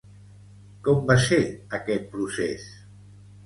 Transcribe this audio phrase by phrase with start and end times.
[0.87, 1.39] Com va ser
[1.81, 2.69] aquest procés?